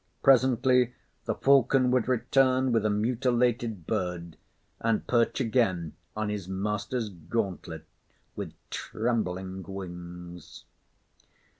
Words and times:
Presently 0.23 0.95
the 1.25 1.35
falcon 1.35 1.91
would 1.91 2.07
return 2.07 2.71
with 2.71 2.83
a 2.87 2.89
mutilated 2.89 3.85
bird, 3.85 4.35
and 4.79 5.05
perch 5.05 5.39
again 5.39 5.93
on 6.17 6.27
his 6.29 6.47
master's 6.47 7.09
gauntlet 7.09 7.85
with 8.35 8.53
trembling 8.71 9.61
wings. 9.61 10.63